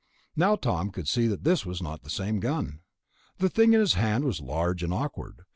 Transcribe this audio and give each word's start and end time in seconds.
Now 0.35 0.55
Tom 0.55 0.89
could 0.89 1.07
see 1.07 1.27
that 1.27 1.43
this 1.43 1.63
was 1.63 1.79
not 1.79 2.01
the 2.01 2.09
same 2.09 2.39
gun. 2.39 2.79
The 3.37 3.51
thing 3.51 3.73
in 3.73 3.79
his 3.79 3.93
hand 3.93 4.23
was 4.25 4.41
large 4.41 4.81
and 4.81 4.91
awkward. 4.91 5.43